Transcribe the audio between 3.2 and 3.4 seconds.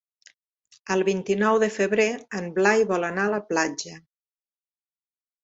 a